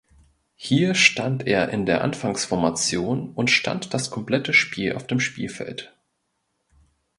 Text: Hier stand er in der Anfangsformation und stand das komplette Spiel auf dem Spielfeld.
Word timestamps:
Hier 0.55 0.95
stand 0.95 1.45
er 1.45 1.69
in 1.69 1.85
der 1.85 2.03
Anfangsformation 2.03 3.33
und 3.35 3.51
stand 3.51 3.93
das 3.93 4.09
komplette 4.09 4.51
Spiel 4.51 4.93
auf 4.95 5.05
dem 5.05 5.19
Spielfeld. 5.19 5.95